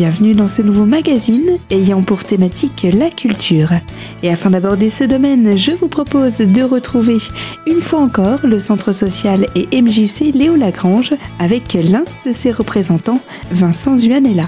Bienvenue 0.00 0.34
dans 0.34 0.46
ce 0.46 0.62
nouveau 0.62 0.84
magazine 0.84 1.58
ayant 1.70 2.02
pour 2.02 2.22
thématique 2.22 2.86
la 2.92 3.10
culture. 3.10 3.70
Et 4.22 4.30
afin 4.30 4.48
d'aborder 4.48 4.90
ce 4.90 5.02
domaine, 5.02 5.56
je 5.56 5.72
vous 5.72 5.88
propose 5.88 6.38
de 6.38 6.62
retrouver 6.62 7.16
une 7.66 7.80
fois 7.80 7.98
encore 7.98 8.46
le 8.46 8.60
centre 8.60 8.92
social 8.92 9.48
et 9.56 9.82
MJC 9.82 10.32
Léo 10.32 10.54
Lagrange 10.54 11.14
avec 11.40 11.74
l'un 11.74 12.04
de 12.24 12.30
ses 12.30 12.52
représentants, 12.52 13.20
Vincent 13.50 13.96
Zuanella. 13.96 14.46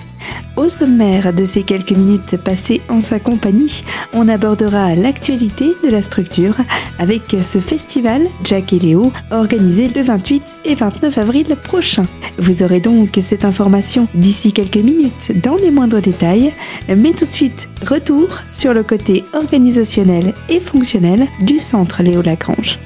Au 0.57 0.69
sommaire 0.69 1.33
de 1.33 1.45
ces 1.45 1.63
quelques 1.63 1.93
minutes 1.93 2.37
passées 2.37 2.81
en 2.89 3.01
sa 3.01 3.19
compagnie, 3.19 3.83
on 4.13 4.29
abordera 4.29 4.95
l'actualité 4.95 5.75
de 5.85 5.89
la 5.89 6.03
structure 6.03 6.57
avec 6.99 7.35
ce 7.43 7.59
festival 7.59 8.23
Jack 8.45 8.73
et 8.73 8.79
Léo 8.79 9.13
organisé 9.31 9.89
le 9.89 10.03
28 10.03 10.57
et 10.65 10.75
29 10.75 11.19
avril 11.19 11.57
prochain. 11.63 12.07
Vous 12.39 12.63
aurez 12.63 12.81
donc 12.81 13.19
cette 13.21 13.45
information 13.45 14.09
d'ici 14.15 14.53
quelques 14.53 14.77
minutes 14.77 15.33
dans 15.43 15.57
les 15.57 15.71
moindres 15.71 16.01
détails, 16.01 16.53
mais 16.89 17.13
tout 17.13 17.27
de 17.27 17.33
suite, 17.33 17.69
retour 17.87 18.29
sur 18.53 18.75
le 18.75 18.83
côté 18.83 19.25
organisationnel 19.33 20.35
et 20.49 20.61
fonctionnel 20.61 21.27
du 21.43 21.59
centre 21.59 22.03
Léo 22.03 22.23
Lagrange. 22.23 22.79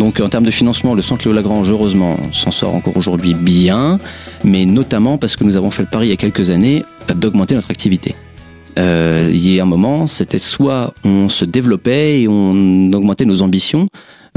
Donc 0.00 0.18
en 0.18 0.30
termes 0.30 0.46
de 0.46 0.50
financement, 0.50 0.94
le 0.94 1.02
centre 1.02 1.26
Léo 1.26 1.34
Lagrange, 1.34 1.70
heureusement, 1.70 2.16
s'en 2.32 2.50
sort 2.50 2.74
encore 2.74 2.96
aujourd'hui 2.96 3.34
bien, 3.34 3.98
mais 4.42 4.64
notamment 4.64 5.18
parce 5.18 5.36
que 5.36 5.44
nous 5.44 5.58
avons 5.58 5.70
fait 5.70 5.82
le 5.82 5.88
pari 5.88 6.06
il 6.06 6.08
y 6.08 6.12
a 6.14 6.16
quelques 6.16 6.48
années 6.48 6.86
d'augmenter 7.14 7.54
notre 7.54 7.70
activité. 7.70 8.14
Euh, 8.78 9.28
il 9.30 9.46
y 9.46 9.60
a 9.60 9.62
un 9.62 9.66
moment, 9.66 10.06
c'était 10.06 10.38
soit 10.38 10.94
on 11.04 11.28
se 11.28 11.44
développait 11.44 12.22
et 12.22 12.28
on 12.28 12.90
augmentait 12.94 13.26
nos 13.26 13.42
ambitions, 13.42 13.88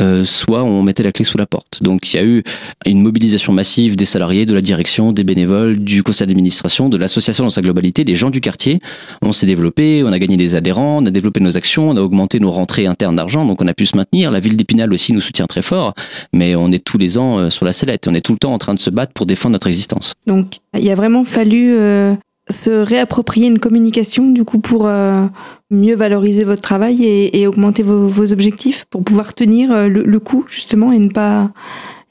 euh, 0.04 0.26
soit 0.26 0.64
on 0.64 0.84
mettait 0.84 1.04
la 1.04 1.12
clé 1.12 1.26
sous 1.26 1.38
la 1.38 1.46
porte. 1.46 1.82
Donc 1.82 2.14
il 2.14 2.18
y 2.18 2.20
a 2.20 2.24
eu 2.24 2.44
une 2.86 3.02
mobilisation 3.02 3.54
massive 3.54 3.96
des 3.96 4.06
salariés, 4.06 4.46
de 4.46 4.54
la 4.54 4.62
direction, 4.62 5.12
des 5.12 5.24
bénévoles, 5.24 5.78
du 5.78 6.04
conseil 6.04 6.28
d'administration, 6.28 6.90
de 6.90 6.98
l'association 6.98 7.46
dans 7.46 7.50
sa 7.50 7.62
globalité, 7.62 8.04
des 8.04 8.16
gens 8.16 8.30
du 8.30 8.42
quartier. 8.42 8.80
On 9.22 9.32
s'est 9.32 9.46
développé, 9.46 10.04
on 10.04 10.12
a 10.12 10.20
gagné 10.20 10.38
des 10.38 10.56
adhérents, 10.56 11.00
on 11.02 11.06
a 11.06 11.12
développé 11.12 11.40
nos 11.40 11.58
actions, 11.58 11.90
on 11.90 11.98
a 11.98 12.02
augmenté 12.02 12.40
nos 12.40 12.52
rentrées 12.52 12.86
internes 12.86 13.16
d'argent, 13.16 13.46
donc 13.46 13.62
on 13.62 13.68
a 13.68 13.74
pu 13.74 13.86
se 13.86 13.96
maintenir. 13.96 14.32
La 14.32 14.40
ville 14.40 14.58
d'Épinal 14.58 14.92
aussi 14.94 15.14
nous 15.14 15.22
soutient 15.22 15.48
très 15.48 15.62
fort, 15.62 15.94
mais 16.34 16.56
on 16.56 16.72
est 16.72 16.84
tous 16.84 16.98
les 16.98 17.18
ans 17.18 17.40
euh, 17.40 17.50
sur 17.50 17.66
la 17.66 17.74
sellette, 17.74 18.08
on 18.08 18.14
est 18.14 18.22
tout 18.22 18.34
le 18.34 18.40
temps 18.40 18.54
en 18.54 18.58
train 18.58 18.74
de 18.74 18.80
se 18.80 18.90
battre 18.90 19.14
pour 19.14 19.26
défendre 19.26 19.54
notre 19.54 19.68
existence. 19.68 20.14
Donc 20.28 20.58
il 20.78 20.90
a 20.90 20.96
vraiment 20.96 21.24
fallu 21.24 21.76
euh, 21.78 22.16
se 22.50 22.70
réapproprier 22.70 23.48
une 23.48 23.60
communication 23.60 24.30
du 24.30 24.44
coup 24.44 24.60
pour 24.60 24.88
euh, 24.88 25.26
mieux 25.72 25.96
valoriser 25.96 26.44
votre 26.44 26.62
travail 26.62 27.04
et, 27.06 27.40
et 27.40 27.48
augmenter 27.48 27.84
vos, 27.84 28.08
vos, 28.08 28.34
objectifs 28.34 28.86
pour 28.90 29.04
pouvoir 29.04 29.34
tenir 29.34 29.72
euh, 29.72 29.88
le, 29.88 30.04
le, 30.04 30.20
coup 30.20 30.46
justement 30.50 30.92
et 30.92 31.00
ne 31.00 31.10
pas 31.10 31.52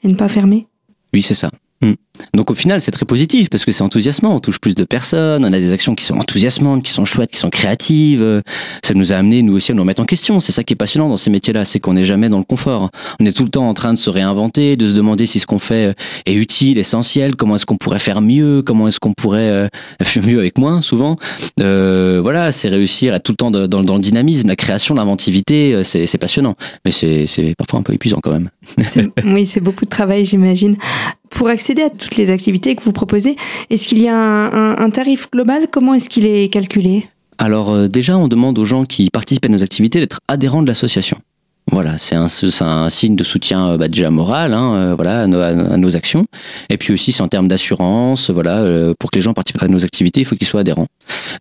et 0.03 0.07
ne 0.07 0.15
pas 0.15 0.27
fermer? 0.27 0.67
Oui, 1.13 1.21
c'est 1.21 1.35
ça. 1.35 1.51
Mm. 1.83 1.93
Donc 2.35 2.51
au 2.51 2.53
final, 2.53 2.79
c'est 2.79 2.91
très 2.91 3.05
positif 3.05 3.49
parce 3.49 3.65
que 3.65 3.71
c'est 3.71 3.83
enthousiasmant. 3.83 4.35
On 4.35 4.39
touche 4.39 4.59
plus 4.59 4.75
de 4.75 4.83
personnes, 4.83 5.45
on 5.45 5.51
a 5.51 5.59
des 5.59 5.73
actions 5.73 5.95
qui 5.95 6.05
sont 6.05 6.15
enthousiasmantes, 6.15 6.83
qui 6.83 6.91
sont 6.91 7.05
chouettes, 7.05 7.31
qui 7.31 7.39
sont 7.39 7.49
créatives. 7.49 8.41
Ça 8.83 8.93
nous 8.93 9.13
a 9.13 9.15
amené, 9.15 9.41
nous 9.41 9.55
aussi, 9.55 9.71
à 9.71 9.75
nous 9.75 9.81
remettre 9.81 10.01
en 10.01 10.05
question. 10.05 10.39
C'est 10.39 10.51
ça 10.51 10.63
qui 10.63 10.73
est 10.73 10.77
passionnant 10.77 11.09
dans 11.09 11.17
ces 11.17 11.29
métiers-là, 11.29 11.65
c'est 11.65 11.79
qu'on 11.79 11.93
n'est 11.93 12.05
jamais 12.05 12.29
dans 12.29 12.37
le 12.37 12.43
confort. 12.43 12.89
On 13.19 13.25
est 13.25 13.35
tout 13.35 13.43
le 13.43 13.49
temps 13.49 13.67
en 13.67 13.73
train 13.73 13.93
de 13.93 13.97
se 13.97 14.09
réinventer, 14.09 14.75
de 14.75 14.87
se 14.87 14.93
demander 14.93 15.25
si 15.25 15.39
ce 15.39 15.47
qu'on 15.47 15.59
fait 15.59 15.95
est 16.25 16.33
utile, 16.33 16.77
essentiel, 16.77 17.35
comment 17.35 17.55
est-ce 17.55 17.65
qu'on 17.65 17.77
pourrait 17.77 17.99
faire 17.99 18.21
mieux, 18.21 18.61
comment 18.61 18.87
est-ce 18.87 18.99
qu'on 18.99 19.13
pourrait 19.13 19.69
faire 20.01 20.23
mieux 20.23 20.39
avec 20.39 20.57
moins, 20.57 20.81
souvent. 20.81 21.17
Euh, 21.59 22.19
voilà, 22.21 22.51
c'est 22.51 22.69
réussir 22.69 23.13
à 23.13 23.19
tout 23.19 23.31
le 23.31 23.37
temps 23.37 23.51
dans, 23.51 23.67
dans, 23.67 23.83
dans 23.83 23.95
le 23.95 24.01
dynamisme, 24.01 24.47
la 24.47 24.55
création, 24.55 24.93
l'inventivité, 24.93 25.83
c'est 25.83 26.17
passionnant. 26.19 26.55
Mais 26.85 26.91
c'est 26.91 27.55
parfois 27.57 27.79
un 27.79 27.83
peu 27.83 27.93
épuisant 27.93 28.19
quand 28.21 28.31
même. 28.31 28.49
oui, 29.25 29.45
c'est 29.45 29.61
beaucoup 29.61 29.85
de 29.85 29.89
travail, 29.89 30.25
j'imagine 30.25 30.77
pour 31.33 31.47
accéder 31.49 31.83
à 31.83 31.89
toutes 31.89 32.15
les 32.15 32.29
activités 32.29 32.75
que 32.75 32.83
vous 32.83 32.91
proposez, 32.91 33.35
est-ce 33.69 33.87
qu'il 33.87 33.99
y 33.99 34.07
a 34.07 34.15
un, 34.15 34.89
tarif 34.89 35.29
global? 35.31 35.67
Comment 35.71 35.93
est-ce 35.93 36.09
qu'il 36.09 36.25
est 36.25 36.49
calculé? 36.49 37.07
Alors 37.37 37.71
euh, 37.71 37.87
déjà, 37.87 38.17
on 38.17 38.27
demande 38.27 38.57
aux 38.59 38.65
gens 38.65 38.85
qui 38.85 39.09
participent 39.09 39.45
à 39.45 39.49
nos 39.49 39.63
activités 39.63 39.99
d'être 39.99 40.19
adhérents 40.27 40.61
de 40.61 40.67
l'association. 40.67 41.17
Voilà, 41.71 41.97
c'est 41.97 42.15
un, 42.15 42.89
signe 42.89 43.15
de 43.15 43.23
soutien 43.23 43.77
bah, 43.77 43.87
déjà 43.87 44.09
moral, 44.09 44.53
hein, 44.53 44.73
euh, 44.75 44.95
voilà, 44.95 45.21
à 45.21 45.27
nos, 45.27 45.95
actions. 45.95 46.25
Et 46.69 46.77
puis 46.77 46.91
aussi, 46.91 47.13
c'est 47.13 47.23
en 47.23 47.29
termes 47.29 47.47
d'assurance, 47.47 48.29
voilà, 48.29 48.57
euh, 48.57 48.93
pour 48.99 49.11
que 49.11 49.17
les 49.17 49.23
gens 49.23 49.33
participent 49.33 49.63
à 49.63 49.69
nos 49.69 49.85
activités, 49.85 50.21
il 50.21 50.25
faut 50.25 50.35
qu'ils 50.35 50.47
soient 50.47 50.59
adhérents. 50.59 50.87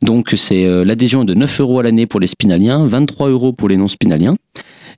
Donc 0.01 0.35
c'est 0.37 0.65
euh, 0.65 0.85
l'adhésion 0.85 1.25
de 1.25 1.35
9 1.35 1.61
euros 1.61 1.81
à 1.81 1.83
l'année 1.83 2.07
pour 2.07 2.21
les 2.21 2.29
spinaliens, 2.29 2.87
23 2.87 3.31
euros 3.31 3.53
pour 3.53 3.69
les 3.69 3.77
non 3.77 3.89
spinaliens. 3.89 4.37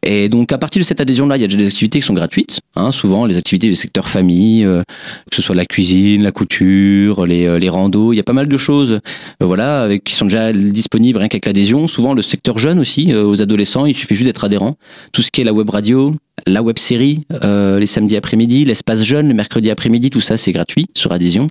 Et 0.05 0.29
donc 0.29 0.53
à 0.53 0.59
partir 0.59 0.81
de 0.81 0.85
cette 0.85 1.01
adhésion-là, 1.01 1.37
il 1.37 1.41
y 1.41 1.45
a 1.45 1.49
déjà 1.49 1.59
des 1.59 1.67
activités 1.67 2.01
qui 2.01 2.07
sont 2.07 2.15
gratuites. 2.15 2.61
Hein, 2.77 2.93
souvent 2.93 3.27
les 3.27 3.39
activités 3.39 3.69
du 3.69 3.75
secteur 3.75 4.09
famille, 4.09 4.65
euh, 4.65 4.83
que 5.31 5.37
ce 5.37 5.43
soit 5.43 5.55
la 5.55 5.65
cuisine, 5.65 6.23
la 6.23 6.33
couture, 6.33 7.27
les, 7.27 7.47
euh, 7.47 7.59
les 7.59 7.69
randos, 7.69 8.13
il 8.13 8.17
y 8.17 8.21
a 8.21 8.25
pas 8.25 8.33
mal 8.33 8.49
de 8.49 8.57
choses, 8.57 8.93
euh, 8.93 9.01
voilà, 9.41 9.83
avec, 9.83 10.05
qui 10.05 10.15
sont 10.15 10.27
déjà 10.27 10.53
disponibles 10.53 11.19
rien 11.19 11.29
qu'avec 11.29 11.47
l'adhésion. 11.47 11.87
Souvent 11.87 12.13
le 12.13 12.23
secteur 12.23 12.59
jeune 12.59 12.79
aussi, 12.79 13.15
aux 13.15 13.41
adolescents, 13.41 13.87
il 13.87 13.95
suffit 13.95 14.15
juste 14.15 14.27
d'être 14.27 14.45
adhérent. 14.45 14.77
Tout 15.13 15.23
ce 15.23 15.31
qui 15.31 15.41
est 15.41 15.45
la 15.45 15.53
web 15.53 15.71
radio, 15.71 16.13
la 16.47 16.63
web 16.63 16.79
série, 16.79 17.23
euh, 17.43 17.79
les 17.79 17.87
samedis 17.87 18.17
après-midi, 18.17 18.65
l'espace 18.65 19.03
jeune, 19.03 19.29
le 19.29 19.35
mercredi 19.35 19.71
après-midi, 19.71 20.11
tout 20.11 20.21
ça 20.21 20.37
c'est 20.37 20.53
gratuit 20.53 20.87
sur 20.95 21.13
adhésion. 21.13 21.49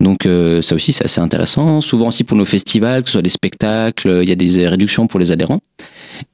Donc 0.00 0.26
euh, 0.26 0.62
ça 0.62 0.74
aussi 0.74 0.92
c'est 0.92 1.04
assez 1.04 1.20
intéressant. 1.20 1.80
Souvent 1.80 2.08
aussi 2.08 2.24
pour 2.24 2.36
nos 2.36 2.44
festivals, 2.44 3.02
que 3.02 3.08
ce 3.08 3.14
soit 3.14 3.22
des 3.22 3.30
spectacles, 3.30 4.20
il 4.22 4.28
y 4.28 4.32
a 4.32 4.36
des 4.36 4.68
réductions 4.68 5.06
pour 5.06 5.18
les 5.18 5.32
adhérents. 5.32 5.60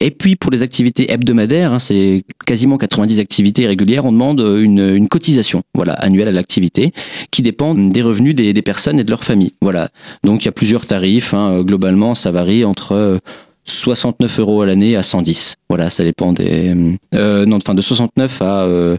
Et 0.01 0.11
puis 0.11 0.37
pour 0.37 0.51
les 0.51 0.63
activités 0.63 1.13
hebdomadaires, 1.13 1.73
hein, 1.73 1.79
c'est 1.79 2.25
quasiment 2.47 2.79
90 2.79 3.21
activités 3.21 3.67
régulières, 3.67 4.05
on 4.05 4.13
demande 4.13 4.41
une, 4.41 4.81
une 4.81 5.09
cotisation, 5.09 5.63
voilà, 5.75 5.95
annuelle 5.95 6.29
à 6.29 6.33
l'activité, 6.33 6.93
qui 7.31 7.43
dépend 7.43 7.75
des 7.75 8.03
revenus 8.03 8.35
des, 8.35 8.63
personnes 8.63 9.01
et 9.01 9.05
de 9.05 9.11
leur 9.11 9.25
famille. 9.25 9.53
Voilà. 9.61 9.89
Donc 10.25 10.43
il 10.43 10.47
y 10.47 10.49
a 10.49 10.53
plusieurs 10.53 10.87
tarifs. 10.87 11.35
Hein. 11.35 11.63
Globalement, 11.63 12.15
ça 12.15 12.31
varie 12.31 12.65
entre 12.65 13.21
69 13.65 14.41
euros 14.41 14.63
à 14.63 14.67
l'année 14.67 14.97
à 14.97 15.03
110. 15.03 15.57
Voilà, 15.69 15.91
ça 15.91 16.05
dépend 16.05 16.33
des. 16.33 16.97
Euh, 17.15 17.47
non, 17.47 17.57
enfin 17.57 17.75
de 17.75 17.83
69 17.83 18.43
à. 18.43 18.65
Euh, 18.65 18.97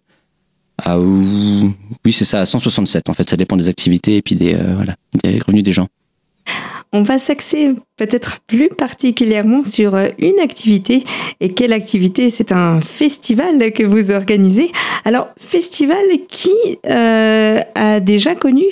oui, 0.97 2.11
c'est 2.11 2.25
ça, 2.25 2.41
à 2.41 2.45
167. 2.45 3.09
En 3.09 3.13
fait, 3.13 3.29
ça 3.29 3.38
dépend 3.38 3.55
des 3.55 3.69
activités 3.69 4.17
et 4.17 4.21
puis 4.21 4.38
euh, 4.41 4.85
des 5.23 5.39
revenus 5.39 5.63
des 5.63 5.71
gens. 5.71 5.88
On 6.96 7.02
va 7.02 7.18
s'axer 7.18 7.74
peut-être 7.98 8.38
plus 8.46 8.70
particulièrement 8.70 9.64
sur 9.64 9.98
une 10.20 10.40
activité. 10.40 11.04
Et 11.40 11.52
quelle 11.54 11.74
activité? 11.74 12.30
C'est 12.30 12.52
un 12.52 12.81
festival 12.81 13.74
que 13.74 13.84
vous 13.84 14.12
organisez. 14.12 14.72
Alors, 15.04 15.30
festival 15.36 16.06
qui 16.30 16.52
euh, 16.88 17.59
a 17.74 18.00
déjà 18.00 18.36
connu 18.36 18.66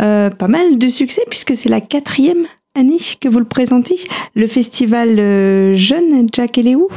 euh, 0.00 0.30
pas 0.30 0.48
mal 0.48 0.78
de 0.78 0.88
succès 0.88 1.22
puisque 1.28 1.54
c'est 1.54 1.68
la 1.68 1.82
quatrième 1.82 2.46
année 2.74 2.98
que 3.20 3.28
vous 3.28 3.38
le 3.38 3.44
présentez, 3.44 3.96
le 4.34 4.46
festival 4.46 5.16
Jeune 5.76 6.28
Jack 6.32 6.56
et 6.56 6.62
Léo? 6.62 6.88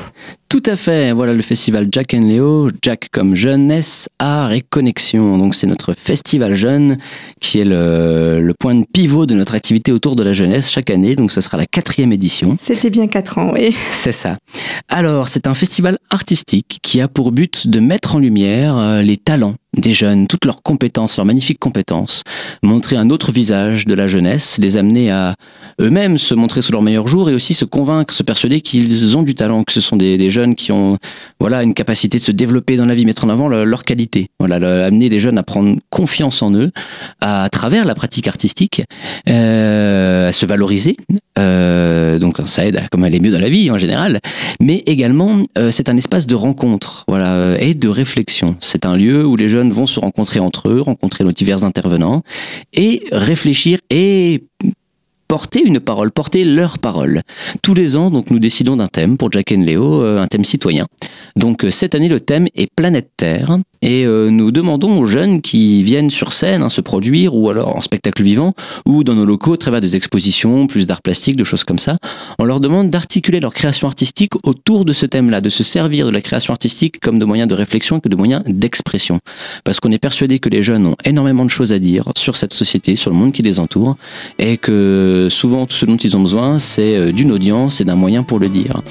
Tout 0.52 0.64
à 0.66 0.76
fait, 0.76 1.14
voilà 1.14 1.34
le 1.34 1.42
festival 1.42 1.88
Jack 1.90 2.14
et 2.14 2.20
Léo, 2.20 2.70
Jack 2.82 3.08
comme 3.10 3.36
jeunesse, 3.36 4.10
art 4.20 4.52
et 4.52 4.60
connexion. 4.60 5.38
Donc 5.38 5.56
c'est 5.56 5.66
notre 5.66 5.94
festival 5.94 6.56
jeune 6.56 6.98
qui 7.40 7.60
est 7.60 7.64
le, 7.64 8.42
le, 8.42 8.54
point 8.54 8.76
de 8.76 8.84
pivot 8.84 9.26
de 9.26 9.34
notre 9.34 9.56
activité 9.56 9.94
autour 9.94 10.18
de 10.18 10.24
la 10.24 10.34
jeunesse 10.34 10.70
chaque 10.70 10.90
année. 10.90 11.16
Donc 11.16 11.32
ce 11.32 11.40
sera 11.40 11.56
la 11.56 11.66
quatrième 11.66 12.12
édition. 12.12 12.58
C'était 12.60 12.90
bien 12.90 13.08
quatre 13.08 13.38
ans, 13.38 13.54
oui. 13.54 13.74
C'est 13.94 14.12
ça. 14.12 14.36
Alors 14.90 15.30
c'est 15.30 15.48
un 15.48 15.54
festival 15.54 15.98
artistique 16.10 16.80
qui 16.84 17.00
a 17.00 17.08
pour 17.08 17.32
but 17.32 17.70
de 17.70 17.80
mettre 17.80 18.18
en 18.18 18.20
lumière 18.20 19.02
les 19.02 19.16
talents 19.16 19.56
des 19.78 19.94
jeunes, 19.94 20.28
toutes 20.28 20.46
leurs 20.46 20.64
compétences, 20.64 21.16
leurs 21.16 21.26
magnifiques 21.26 21.60
compétences, 21.60 22.24
montrer 22.62 22.98
un 22.98 23.10
autre 23.10 23.32
visage 23.32 23.86
de 23.86 23.94
la 23.94 24.08
jeunesse, 24.08 24.58
les 24.58 24.76
amener 24.76 25.12
à 25.12 25.36
eux-mêmes 25.80 26.18
se 26.18 26.34
montrer 26.34 26.62
sous 26.62 26.74
leur 26.74 26.82
meilleur 26.82 27.08
jour 27.08 27.30
et 27.30 27.34
aussi 27.34 27.54
se 27.54 27.64
convaincre, 27.64 28.14
se 28.14 28.24
persuader 28.24 28.62
qu'ils 28.62 29.18
ont 29.18 29.24
du 29.24 29.34
talent, 29.34 29.64
que 29.64 29.72
ce 29.72 29.80
sont 29.80 29.96
des, 29.96 30.18
des, 30.18 30.30
jeunes 30.30 30.41
qui 30.56 30.72
ont 30.72 30.98
voilà 31.40 31.64
une 31.64 31.74
capacité 31.74 32.18
de 32.18 32.24
se 32.24 32.32
développer 32.32 32.78
dans 32.78 32.86
la 32.86 32.96
vie, 32.96 33.06
mettre 33.06 33.26
en 33.26 33.30
avant 33.30 33.48
leur, 33.48 33.84
qualité, 33.84 34.30
voilà, 34.40 34.86
amener 34.86 35.10
les 35.10 35.20
jeunes 35.20 35.38
à 35.38 35.44
prendre 35.44 35.78
confiance 35.90 36.42
en 36.42 36.54
eux 36.54 36.72
à, 37.20 37.44
à 37.44 37.50
travers 37.50 37.86
la 37.86 37.96
pratique 37.96 38.28
artistique, 38.28 38.84
euh, 39.30 40.30
à 40.30 40.32
se 40.32 40.46
valoriser. 40.46 40.98
Euh, 41.40 42.20
donc 42.20 42.38
ça 42.46 42.66
aide 42.66 42.78
à 42.78 42.88
comme 42.90 43.04
aller 43.04 43.20
mieux 43.20 43.32
dans 43.32 43.40
la 43.40 43.50
vie 43.50 43.72
en 43.72 43.78
général, 43.78 44.20
mais 44.60 44.84
également 44.86 45.44
euh, 45.58 45.72
c'est 45.72 45.90
un 45.90 45.98
espace 45.98 46.28
de 46.28 46.36
rencontre, 46.36 47.06
voilà, 47.08 47.56
et 47.60 47.74
de 47.74 47.88
réflexion. 47.88 48.56
C'est 48.60 48.86
un 48.86 48.96
lieu 48.96 49.26
où 49.26 49.36
les 49.36 49.50
jeunes 49.50 49.72
vont 49.72 49.86
se 49.86 50.00
rencontrer 50.00 50.40
entre 50.40 50.70
eux, 50.70 50.82
rencontrer 50.82 51.24
nos 51.24 51.32
divers 51.32 51.64
intervenants 51.64 52.22
et 52.74 53.04
réfléchir 53.12 53.80
et 53.90 54.44
porter 55.32 55.64
une 55.64 55.80
parole, 55.80 56.12
porter 56.12 56.44
leur 56.44 56.78
parole. 56.78 57.22
Tous 57.62 57.74
les 57.74 57.96
ans, 57.96 58.12
donc, 58.12 58.32
nous 58.32 58.40
décidons 58.40 58.76
d'un 58.76 58.88
thème 58.88 59.16
pour 59.16 59.32
Jack 59.32 59.54
and 59.54 59.62
Léo, 59.62 60.02
un 60.02 60.28
thème 60.28 60.44
citoyen. 60.44 60.88
Donc 61.38 61.64
euh, 61.64 61.72
cette 61.72 61.96
année, 61.96 62.10
le 62.10 62.20
thème 62.20 62.48
est 62.54 62.68
Planète 62.76 63.12
Terre. 63.16 63.58
Et 63.82 64.06
euh, 64.06 64.30
nous 64.30 64.52
demandons 64.52 65.00
aux 65.00 65.06
jeunes 65.06 65.42
qui 65.42 65.84
viennent 65.84 66.12
sur 66.12 66.34
scène 66.34 66.62
hein, 66.62 66.70
se 66.70 66.82
produire, 66.82 67.36
ou 67.36 67.50
alors 67.50 67.76
en 67.76 67.82
spectacle 67.82 68.22
vivant, 68.22 68.54
ou 68.86 69.04
dans 69.04 69.16
nos 69.16 69.26
locaux, 69.26 69.54
à 69.54 69.58
travers 69.58 69.82
des 69.82 69.96
expositions, 69.96 70.68
plus 70.68 70.86
d'art 70.86 71.02
plastique, 71.02 71.36
de 71.36 71.44
choses 71.44 71.64
comme 71.64 71.80
ça, 71.80 71.98
on 72.38 72.46
leur 72.46 72.60
demande 72.60 72.90
d'articuler 72.90 73.40
leur 73.40 73.54
création 73.54 73.88
artistique 73.88 74.34
autour 74.44 74.86
de 74.86 74.94
ce 74.94 75.06
thème-là, 75.06 75.42
de 75.42 75.50
se 75.50 75.64
servir 75.64 76.06
de 76.06 76.12
la 76.12 76.22
création 76.22 76.54
artistique 76.54 77.00
comme 77.00 77.18
de 77.18 77.26
moyen 77.26 77.48
de 77.48 77.56
réflexion 77.56 78.00
que 78.00 78.10
de 78.10 78.16
moyen 78.16 78.44
d'expression. 78.46 79.20
Parce 79.64 79.80
qu'on 79.80 79.92
est 79.92 79.98
persuadé 79.98 80.40
que 80.40 80.50
les 80.50 80.62
jeunes 80.62 80.86
ont 80.86 80.96
énormément 81.04 81.46
de 81.46 81.50
choses 81.50 81.74
à 81.74 81.80
dire 81.80 82.12
sur 82.16 82.36
cette 82.36 82.54
société, 82.54 82.96
sur 82.96 83.10
le 83.10 83.18
monde 83.18 83.34
qui 83.34 83.42
les 83.42 83.60
entoure, 83.60 83.98
et 84.38 84.58
que 84.58 85.28
souvent 85.32 85.66
tout 85.66 85.76
ce 85.76 85.86
dont 85.86 85.98
ils 85.98 86.16
ont 86.16 86.22
besoin, 86.22 86.60
c'est 86.60 86.96
euh, 86.96 87.12
d'une 87.12 87.32
audience 87.32 87.82
et 87.82 87.86
d'un 87.86 87.96
moyen 87.96 88.22
pour 88.22 88.40
le 88.40 88.50
dire. 88.50 88.82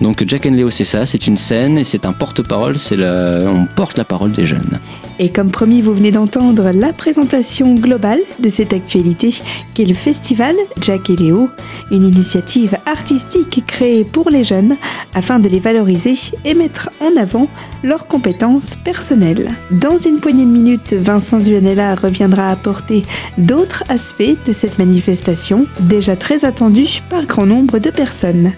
Donc 0.00 0.24
Jack 0.26 0.46
and 0.46 0.52
Leo, 0.52 0.70
c'est 0.70 0.84
ça, 0.84 1.04
c'est 1.04 1.26
une 1.26 1.36
scène 1.36 1.76
et 1.76 1.84
c'est 1.84 2.06
un 2.06 2.12
porte-parole, 2.14 2.78
c'est 2.78 2.96
on 2.98 3.66
porte 3.66 3.98
la 3.98 4.04
parole 4.04 4.29
des 4.30 4.46
jeunes. 4.46 4.80
Et 5.18 5.28
comme 5.28 5.50
promis, 5.50 5.82
vous 5.82 5.92
venez 5.92 6.10
d'entendre 6.10 6.70
la 6.72 6.94
présentation 6.94 7.74
globale 7.74 8.20
de 8.38 8.48
cette 8.48 8.72
actualité 8.72 9.34
qu'est 9.74 9.84
le 9.84 9.94
festival 9.94 10.56
Jack 10.80 11.10
et 11.10 11.16
Léo, 11.16 11.50
une 11.90 12.04
initiative 12.04 12.78
artistique 12.86 13.62
créée 13.66 14.04
pour 14.04 14.30
les 14.30 14.44
jeunes 14.44 14.76
afin 15.12 15.38
de 15.38 15.48
les 15.48 15.60
valoriser 15.60 16.14
et 16.46 16.54
mettre 16.54 16.88
en 17.00 17.20
avant 17.20 17.48
leurs 17.82 18.06
compétences 18.06 18.76
personnelles. 18.76 19.50
Dans 19.70 19.98
une 19.98 20.20
poignée 20.20 20.46
de 20.46 20.50
minutes, 20.50 20.94
Vincent 20.94 21.40
Zuanella 21.40 21.94
reviendra 21.96 22.50
apporter 22.50 23.04
d'autres 23.36 23.84
aspects 23.90 24.22
de 24.46 24.52
cette 24.52 24.78
manifestation 24.78 25.66
déjà 25.80 26.16
très 26.16 26.46
attendue 26.46 27.02
par 27.10 27.26
grand 27.26 27.46
nombre 27.46 27.78
de 27.78 27.90
personnes. 27.90 28.52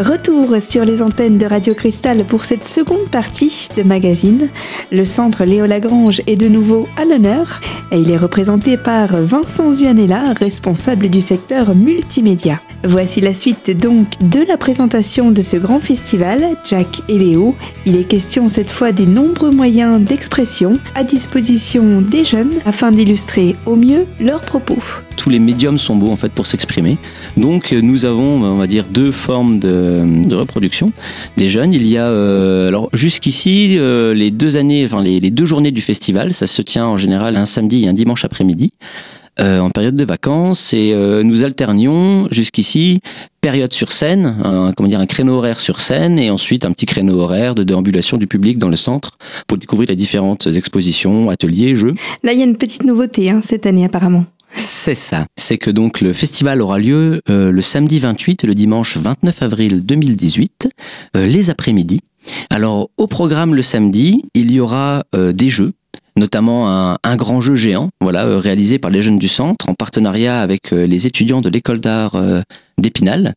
Retour 0.00 0.56
sur 0.62 0.86
les 0.86 1.02
antennes 1.02 1.36
de 1.36 1.44
Radio 1.44 1.74
Cristal 1.74 2.24
pour 2.24 2.46
cette 2.46 2.66
seconde 2.66 3.10
partie 3.10 3.68
de 3.76 3.82
magazine. 3.82 4.48
Le 4.90 5.04
centre 5.04 5.44
Léo 5.44 5.66
Lagrange 5.66 6.22
est 6.26 6.38
de 6.38 6.48
nouveau 6.48 6.88
à 6.96 7.04
l'honneur 7.04 7.60
et 7.92 8.00
il 8.00 8.10
est 8.10 8.16
représenté 8.16 8.78
par 8.78 9.08
Vincent 9.08 9.70
Zuanella, 9.70 10.32
responsable 10.32 11.10
du 11.10 11.20
secteur 11.20 11.74
multimédia. 11.74 12.62
Voici 12.82 13.20
la 13.20 13.34
suite 13.34 13.78
donc 13.78 14.06
de 14.22 14.40
la 14.48 14.56
présentation 14.56 15.32
de 15.32 15.42
ce 15.42 15.58
grand 15.58 15.80
festival, 15.80 16.56
Jack 16.64 17.02
et 17.10 17.18
Léo. 17.18 17.54
Il 17.84 17.98
est 17.98 18.04
question 18.04 18.48
cette 18.48 18.70
fois 18.70 18.92
des 18.92 19.06
nombreux 19.06 19.50
moyens 19.50 20.00
d'expression 20.00 20.78
à 20.94 21.04
disposition 21.04 22.00
des 22.00 22.24
jeunes 22.24 22.54
afin 22.64 22.90
d'illustrer 22.90 23.54
au 23.66 23.76
mieux 23.76 24.06
leurs 24.18 24.40
propos. 24.40 24.78
Tous 25.20 25.28
les 25.28 25.38
médiums 25.38 25.76
sont 25.76 25.96
beaux 25.96 26.10
en 26.10 26.16
fait 26.16 26.32
pour 26.32 26.46
s'exprimer. 26.46 26.96
Donc 27.36 27.72
nous 27.72 28.06
avons, 28.06 28.42
on 28.42 28.56
va 28.56 28.66
dire, 28.66 28.86
deux 28.90 29.12
formes 29.12 29.58
de, 29.58 30.34
reproduction 30.34 30.92
des 31.36 31.50
jeunes. 31.50 31.74
Il 31.74 31.86
y 31.86 31.98
a, 31.98 32.06
euh, 32.06 32.68
alors 32.68 32.88
jusqu'ici, 32.94 33.76
euh, 33.76 34.14
les 34.14 34.30
deux 34.30 34.56
années, 34.56 34.82
enfin 34.86 35.02
les, 35.02 35.20
deux 35.30 35.44
journées 35.44 35.72
du 35.72 35.82
festival, 35.82 36.32
ça 36.32 36.46
se 36.46 36.62
tient 36.62 36.86
en 36.86 36.96
général 36.96 37.36
un 37.36 37.44
samedi 37.44 37.84
et 37.84 37.88
un 37.88 37.92
dimanche 37.92 38.24
après-midi. 38.24 38.72
Euh, 39.40 39.60
en 39.60 39.70
période 39.70 39.94
de 39.94 40.04
vacances 40.04 40.74
et 40.74 40.92
euh, 40.92 41.22
nous 41.22 41.44
alternions 41.44 42.28
jusqu'ici 42.30 43.00
période 43.40 43.72
sur 43.72 43.92
scène, 43.92 44.36
un, 44.42 44.72
comment 44.72 44.88
dire, 44.88 45.00
un 45.00 45.06
créneau 45.06 45.36
horaire 45.36 45.60
sur 45.60 45.80
scène 45.80 46.18
et 46.18 46.30
ensuite 46.30 46.64
un 46.64 46.72
petit 46.72 46.84
créneau 46.84 47.18
horaire 47.20 47.54
de 47.54 47.62
déambulation 47.62 48.16
du 48.16 48.26
public 48.26 48.58
dans 48.58 48.68
le 48.68 48.76
centre 48.76 49.18
pour 49.46 49.56
découvrir 49.56 49.88
les 49.88 49.96
différentes 49.96 50.46
expositions, 50.46 51.30
ateliers, 51.30 51.76
jeux. 51.76 51.94
Là, 52.22 52.32
il 52.32 52.38
y 52.38 52.42
a 52.42 52.44
une 52.44 52.56
petite 52.56 52.84
nouveauté 52.84 53.30
hein, 53.30 53.40
cette 53.42 53.66
année 53.66 53.84
apparemment. 53.84 54.24
C'est 54.56 54.94
ça. 54.94 55.26
C'est 55.36 55.58
que 55.58 55.70
donc 55.70 56.00
le 56.00 56.12
festival 56.12 56.60
aura 56.60 56.78
lieu 56.78 57.22
euh, 57.28 57.50
le 57.50 57.62
samedi 57.62 58.00
28 58.00 58.44
et 58.44 58.46
le 58.46 58.54
dimanche 58.54 58.96
29 58.96 59.42
avril 59.42 59.84
2018, 59.84 60.68
les 61.14 61.50
après-midi. 61.50 62.00
Alors 62.50 62.90
au 62.96 63.06
programme 63.06 63.54
le 63.54 63.62
samedi, 63.62 64.24
il 64.34 64.50
y 64.52 64.60
aura 64.60 65.04
des 65.14 65.48
jeux 65.48 65.72
notamment 66.16 66.96
un, 67.02 67.16
grand 67.16 67.40
jeu 67.40 67.54
géant, 67.54 67.90
voilà, 68.00 68.26
euh, 68.26 68.38
réalisé 68.38 68.78
par 68.78 68.90
les 68.90 69.02
jeunes 69.02 69.18
du 69.18 69.28
centre 69.28 69.68
en 69.68 69.74
partenariat 69.74 70.40
avec 70.40 70.72
euh, 70.72 70.86
les 70.86 71.06
étudiants 71.06 71.40
de 71.40 71.48
l'école 71.48 71.80
d'art 71.80 72.14
euh, 72.14 72.42
d'Épinal. 72.80 73.34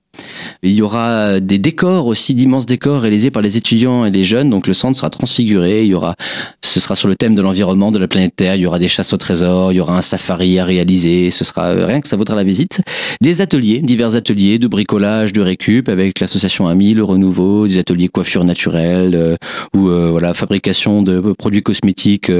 Il 0.61 0.71
y 0.71 0.81
aura 0.81 1.39
des 1.39 1.57
décors 1.57 2.07
aussi, 2.07 2.35
d'immenses 2.35 2.65
décors 2.65 3.01
réalisés 3.01 3.31
par 3.31 3.41
les 3.41 3.57
étudiants 3.57 4.05
et 4.05 4.11
les 4.11 4.23
jeunes. 4.23 4.49
Donc 4.49 4.67
le 4.67 4.73
centre 4.73 4.97
sera 4.97 5.09
transfiguré. 5.09 5.83
Il 5.83 5.89
y 5.89 5.93
aura, 5.93 6.15
ce 6.61 6.79
sera 6.79 6.95
sur 6.95 7.07
le 7.07 7.15
thème 7.15 7.35
de 7.35 7.41
l'environnement, 7.41 7.91
de 7.91 7.99
la 7.99 8.07
planète 8.07 8.35
Terre. 8.35 8.55
Il 8.55 8.61
y 8.61 8.65
aura 8.65 8.79
des 8.79 8.87
chasses 8.87 9.11
au 9.11 9.17
trésor. 9.17 9.71
Il 9.71 9.75
y 9.75 9.79
aura 9.79 9.97
un 9.97 10.01
safari 10.01 10.59
à 10.59 10.65
réaliser. 10.65 11.31
Ce 11.31 11.43
sera 11.43 11.67
euh, 11.69 11.85
rien 11.85 11.99
que 11.99 12.07
ça 12.07 12.15
vaudra 12.15 12.35
la 12.35 12.43
visite. 12.43 12.81
Des 13.21 13.41
ateliers, 13.41 13.79
divers 13.79 14.15
ateliers 14.15 14.59
de 14.59 14.67
bricolage, 14.67 15.33
de 15.33 15.41
récup 15.41 15.89
avec 15.89 16.19
l'association 16.19 16.67
Ami, 16.67 16.93
le 16.93 17.03
Renouveau, 17.03 17.67
des 17.67 17.79
ateliers 17.79 18.07
coiffure 18.07 18.43
naturelle 18.43 19.15
euh, 19.15 19.35
ou 19.75 19.89
euh, 19.89 20.09
voilà 20.11 20.33
fabrication 20.33 21.01
de 21.01 21.19
produits 21.33 21.63
cosmétiques 21.63 22.31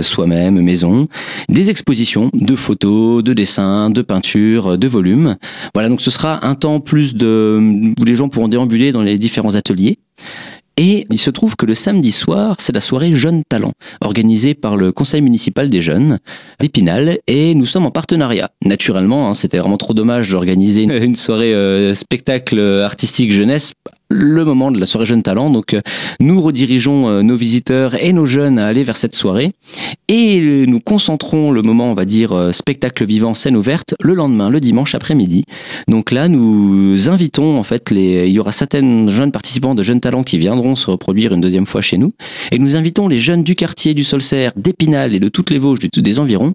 soi-même, 0.00 0.60
maison. 0.60 1.08
Des 1.48 1.70
expositions 1.70 2.30
de 2.32 2.54
photos, 2.54 3.22
de 3.22 3.32
dessins, 3.32 3.90
de 3.90 4.02
peintures, 4.02 4.78
de 4.78 4.88
volumes. 4.88 5.36
Voilà 5.74 5.88
donc 5.88 6.00
ce 6.00 6.10
sera 6.10 6.45
un 6.46 6.54
temps 6.54 6.80
plus 6.80 7.14
de 7.14 7.60
où 8.00 8.04
les 8.04 8.14
gens 8.14 8.28
pourront 8.28 8.48
déambuler 8.48 8.92
dans 8.92 9.02
les 9.02 9.18
différents 9.18 9.54
ateliers. 9.54 9.98
Et 10.78 11.06
il 11.10 11.18
se 11.18 11.30
trouve 11.30 11.56
que 11.56 11.64
le 11.64 11.74
samedi 11.74 12.12
soir, 12.12 12.56
c'est 12.58 12.74
la 12.74 12.82
soirée 12.82 13.14
Jeunes 13.14 13.42
Talents, 13.48 13.72
organisée 14.02 14.52
par 14.52 14.76
le 14.76 14.92
conseil 14.92 15.22
municipal 15.22 15.68
des 15.68 15.80
jeunes 15.80 16.18
d'Épinal. 16.60 17.18
Et 17.26 17.54
nous 17.54 17.64
sommes 17.64 17.86
en 17.86 17.90
partenariat. 17.90 18.50
Naturellement, 18.62 19.30
hein, 19.30 19.34
c'était 19.34 19.56
vraiment 19.56 19.78
trop 19.78 19.94
dommage 19.94 20.30
d'organiser 20.30 20.82
une 20.82 21.16
soirée 21.16 21.54
euh, 21.54 21.94
spectacle 21.94 22.60
artistique 22.84 23.32
jeunesse 23.32 23.72
le 24.08 24.44
moment 24.44 24.70
de 24.70 24.78
la 24.78 24.86
soirée 24.86 25.06
Jeunes 25.06 25.22
Talents. 25.22 25.50
Donc, 25.50 25.74
euh, 25.74 25.80
nous 26.20 26.40
redirigeons 26.40 27.08
euh, 27.08 27.22
nos 27.22 27.36
visiteurs 27.36 28.00
et 28.02 28.12
nos 28.12 28.26
jeunes 28.26 28.58
à 28.58 28.66
aller 28.66 28.84
vers 28.84 28.96
cette 28.96 29.14
soirée 29.14 29.50
et 30.08 30.66
nous 30.66 30.80
concentrons 30.80 31.50
le 31.50 31.62
moment, 31.62 31.90
on 31.90 31.94
va 31.94 32.04
dire, 32.04 32.32
euh, 32.32 32.52
spectacle 32.52 33.04
vivant, 33.04 33.34
scène 33.34 33.56
ouverte, 33.56 33.94
le 34.00 34.14
lendemain, 34.14 34.50
le 34.50 34.60
dimanche 34.60 34.94
après-midi. 34.94 35.44
Donc 35.88 36.12
là, 36.12 36.28
nous 36.28 37.08
invitons, 37.08 37.58
en 37.58 37.62
fait, 37.62 37.90
il 37.90 38.28
y 38.28 38.38
aura 38.38 38.52
certaines 38.52 39.08
jeunes 39.08 39.32
participants 39.32 39.74
de 39.74 39.82
Jeunes 39.82 40.00
Talents 40.00 40.22
qui 40.22 40.38
viendront 40.38 40.76
se 40.76 40.90
reproduire 40.90 41.32
une 41.32 41.40
deuxième 41.40 41.66
fois 41.66 41.82
chez 41.82 41.98
nous 41.98 42.12
et 42.52 42.58
nous 42.58 42.76
invitons 42.76 43.08
les 43.08 43.18
jeunes 43.18 43.42
du 43.42 43.54
quartier 43.54 43.94
du 43.94 44.04
Solcerre, 44.04 44.52
d'Épinal 44.56 45.14
et 45.14 45.20
de 45.20 45.28
toutes 45.28 45.50
les 45.50 45.58
Vosges, 45.58 45.78
des 45.80 46.18
environs, 46.20 46.54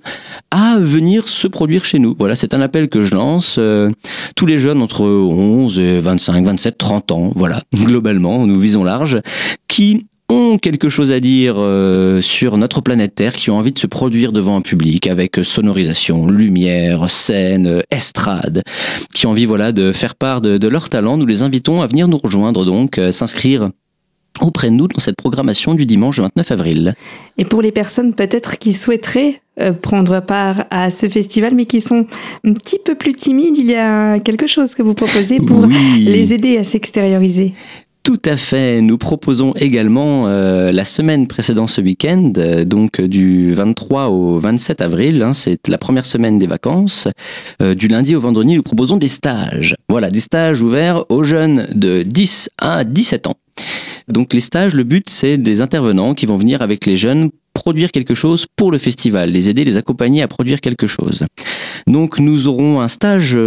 à 0.51 0.77
venir 0.79 1.27
se 1.27 1.47
produire 1.47 1.83
chez 1.83 1.99
nous. 1.99 2.15
Voilà, 2.17 2.35
c'est 2.35 2.53
un 2.53 2.61
appel 2.61 2.87
que 2.87 3.01
je 3.01 3.13
lance. 3.13 3.59
tous 4.35 4.45
les 4.45 4.57
jeunes 4.57 4.81
entre 4.81 5.01
11 5.01 5.79
et 5.79 5.99
25, 5.99 6.45
27, 6.45 6.77
30 6.77 7.11
ans 7.11 7.33
voilà, 7.41 7.63
globalement, 7.73 8.45
nous 8.45 8.59
visons 8.59 8.83
large, 8.83 9.19
qui 9.67 10.05
ont 10.29 10.59
quelque 10.59 10.89
chose 10.89 11.11
à 11.11 11.19
dire 11.19 11.55
euh, 11.57 12.21
sur 12.21 12.55
notre 12.55 12.81
planète 12.81 13.15
Terre, 13.15 13.33
qui 13.33 13.49
ont 13.49 13.57
envie 13.57 13.71
de 13.71 13.79
se 13.79 13.87
produire 13.87 14.31
devant 14.31 14.55
un 14.55 14.61
public 14.61 15.07
avec 15.07 15.39
sonorisation, 15.41 16.27
lumière, 16.27 17.09
scène, 17.09 17.81
estrade, 17.89 18.61
qui 19.15 19.25
ont 19.25 19.31
envie 19.31 19.47
voilà 19.47 19.71
de 19.71 19.91
faire 19.91 20.13
part 20.13 20.41
de, 20.41 20.67
leur 20.67 20.89
talent. 20.89 21.17
Nous 21.17 21.25
les 21.25 21.41
invitons 21.41 21.81
à 21.81 21.87
venir 21.87 22.07
nous 22.07 22.17
rejoindre 22.17 22.63
donc, 22.63 22.99
euh, 22.99 23.11
s'inscrire 23.11 23.71
auprès 24.39 24.69
de 24.69 24.75
nous 24.75 24.87
dans 24.87 24.99
cette 24.99 25.15
programmation 25.15 25.73
du 25.73 25.85
dimanche 25.85 26.19
29 26.19 26.51
avril. 26.51 26.93
Et 27.37 27.45
pour 27.45 27.61
les 27.61 27.71
personnes 27.71 28.13
peut-être 28.13 28.57
qui 28.57 28.73
souhaiteraient 28.73 29.41
euh, 29.59 29.73
prendre 29.73 30.21
part 30.21 30.65
à 30.69 30.89
ce 30.89 31.09
festival, 31.09 31.53
mais 31.55 31.65
qui 31.65 31.81
sont 31.81 32.07
un 32.45 32.53
petit 32.53 32.79
peu 32.83 32.95
plus 32.95 33.13
timides, 33.13 33.57
il 33.57 33.67
y 33.67 33.75
a 33.75 34.19
quelque 34.19 34.47
chose 34.47 34.75
que 34.75 34.81
vous 34.81 34.93
proposez 34.93 35.39
pour 35.39 35.67
les 35.67 36.33
aider 36.33 36.57
à 36.57 36.63
s'extérioriser. 36.63 37.53
Tout 38.03 38.21
à 38.25 38.35
fait. 38.35 38.81
Nous 38.81 38.97
proposons 38.97 39.53
également 39.55 40.25
euh, 40.25 40.71
la 40.71 40.85
semaine 40.85 41.27
précédant 41.27 41.67
ce 41.67 41.81
week-end, 41.81 42.33
euh, 42.37 42.65
donc 42.65 42.99
du 42.99 43.53
23 43.53 44.07
au 44.07 44.39
27 44.39 44.81
avril, 44.81 45.21
hein, 45.21 45.33
c'est 45.33 45.67
la 45.67 45.77
première 45.77 46.05
semaine 46.05 46.39
des 46.39 46.47
vacances. 46.47 47.07
du 47.59 47.87
lundi 47.87 48.15
au 48.15 48.19
vendredi, 48.19 48.55
nous 48.55 48.63
proposons 48.63 48.97
des 48.97 49.07
stages. 49.07 49.75
Voilà, 49.89 50.09
des 50.09 50.21
stages 50.21 50.61
ouverts 50.61 51.03
aux 51.09 51.23
jeunes 51.23 51.67
de 51.75 52.01
10 52.01 52.49
à 52.57 52.83
17 52.83 53.27
ans. 53.27 53.35
Donc 54.11 54.33
les 54.33 54.39
stages, 54.39 54.73
le 54.73 54.83
but 54.83 55.09
c'est 55.09 55.37
des 55.37 55.61
intervenants 55.61 56.13
qui 56.13 56.25
vont 56.25 56.37
venir 56.37 56.61
avec 56.61 56.85
les 56.85 56.97
jeunes 56.97 57.29
produire 57.53 57.91
quelque 57.91 58.15
chose 58.15 58.45
pour 58.55 58.71
le 58.71 58.77
festival, 58.77 59.29
les 59.29 59.49
aider, 59.49 59.65
les 59.65 59.77
accompagner 59.77 60.21
à 60.21 60.27
produire 60.27 60.61
quelque 60.61 60.87
chose. 60.87 61.25
Donc 61.87 62.19
nous 62.19 62.47
aurons 62.47 62.81
un 62.81 62.87
stage 62.87 63.37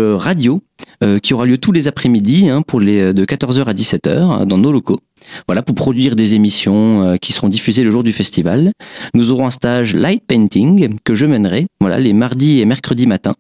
euh, 1.03 1.19
qui 1.19 1.35
aura 1.35 1.47
lieu 1.47 1.59
tous 1.59 1.73
les 1.73 1.89
après-midi 1.89 2.49
hein, 2.49 2.63
pour 2.63 2.81
les 2.81 3.13
de 3.13 3.25
14h 3.25 3.65
à 3.65 3.73
17h 3.73 4.47
dans 4.47 4.59
nos 4.59 4.73
locaux. 4.73 5.01
Voilà, 5.47 5.63
pour 5.63 5.75
produire 5.75 6.17
des 6.17 6.35
émissions 6.35 7.03
euh, 7.03 7.17
qui 7.17 7.33
seront 7.33 7.49
diffusées 7.49 7.83
le 7.83 7.91
jour 7.91 8.03
du 8.03 8.13
festival. 8.13 8.73
Nous 9.15 9.33
aurons 9.33 9.47
un 9.47 9.51
stage 9.51 9.95
light 9.95 10.23
painting 10.27 10.97
que 11.05 11.15
je 11.15 11.27
mènerai, 11.27 11.67
voilà, 11.81 11.99
les 11.99 12.13
mardis 12.13 12.61
et 12.61 12.65
mercredis 12.65 13.07
matin. 13.07 13.35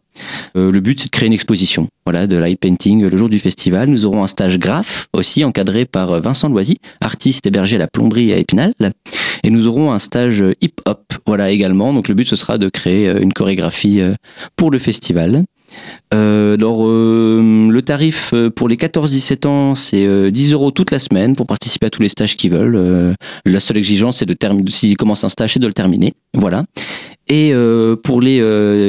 Euh, 0.56 0.70
le 0.70 0.80
but, 0.80 1.00
c'est 1.00 1.06
de 1.06 1.10
créer 1.10 1.26
une 1.26 1.32
exposition, 1.32 1.88
voilà, 2.06 2.26
de 2.26 2.36
light 2.36 2.58
painting 2.58 3.04
le 3.06 3.16
jour 3.16 3.28
du 3.28 3.38
festival. 3.38 3.88
Nous 3.88 4.06
aurons 4.06 4.22
un 4.22 4.28
stage 4.28 4.58
graphe 4.58 5.06
aussi 5.12 5.44
encadré 5.44 5.84
par 5.84 6.12
euh, 6.12 6.20
Vincent 6.20 6.48
Loisy, 6.48 6.78
artiste 7.00 7.46
hébergé 7.46 7.76
à 7.76 7.80
la 7.80 7.88
plomberie 7.88 8.32
à 8.32 8.38
Épinal. 8.38 8.72
Et 9.42 9.50
nous 9.50 9.66
aurons 9.66 9.92
un 9.92 9.98
stage 9.98 10.44
hip-hop, 10.60 11.14
voilà, 11.26 11.50
également. 11.50 11.92
Donc 11.92 12.08
le 12.08 12.14
but, 12.14 12.26
ce 12.26 12.36
sera 12.36 12.58
de 12.58 12.68
créer 12.68 13.10
une 13.20 13.32
chorégraphie 13.32 14.00
pour 14.56 14.70
le 14.70 14.78
festival. 14.78 15.44
Euh, 16.12 16.54
alors, 16.54 16.86
euh, 16.86 17.03
tarif 17.84 18.30
euh, 18.34 18.50
pour 18.50 18.68
les 18.68 18.76
14-17 18.76 19.46
ans, 19.46 19.74
c'est 19.74 20.30
10 20.30 20.52
euros 20.52 20.70
toute 20.70 20.90
la 20.90 20.98
semaine 20.98 21.36
pour 21.36 21.46
participer 21.46 21.86
à 21.86 21.90
tous 21.90 22.02
les 22.02 22.08
stages 22.08 22.36
qu'ils 22.36 22.50
veulent. 22.50 23.14
la 23.44 23.60
seule 23.60 23.76
exigence, 23.76 24.18
c'est 24.18 24.26
de 24.26 24.34
terminer, 24.34 24.70
s'ils 24.70 24.96
commencent 24.96 25.24
un 25.24 25.28
stage, 25.28 25.54
c'est 25.54 25.60
de 25.60 25.66
le 25.66 25.74
terminer. 25.74 26.14
Voilà. 26.34 26.64
Et 27.28 27.52
pour 28.02 28.20
les 28.20 28.40